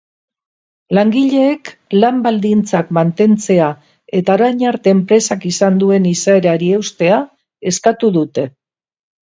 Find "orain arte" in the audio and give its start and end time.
4.39-4.95